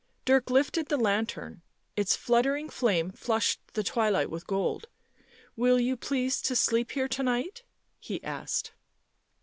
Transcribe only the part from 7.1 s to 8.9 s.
night?" he asked.